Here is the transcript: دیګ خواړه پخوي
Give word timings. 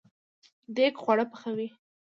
دیګ 0.75 0.93
خواړه 1.03 1.25
پخوي 1.31 1.67